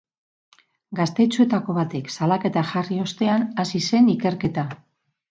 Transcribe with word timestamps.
Gaztetxoetako 0.99 1.75
batek 1.77 2.09
salaketa 2.15 2.63
jarri 2.69 2.97
ostean 3.03 3.45
hasi 3.65 3.83
zen 3.91 4.09
ikerketa. 4.15 4.65